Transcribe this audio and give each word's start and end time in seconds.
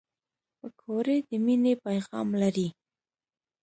پکورې 0.57 1.17
د 1.27 1.29
مینې 1.45 1.73
پیغام 1.85 2.27
لري 2.41 2.67